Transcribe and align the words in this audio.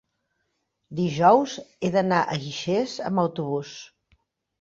dijous 0.99 1.53
he 1.87 1.91
d'anar 1.95 2.21
a 2.23 2.37
Guixers 2.45 2.95
amb 3.11 3.23
autobús. 3.25 3.75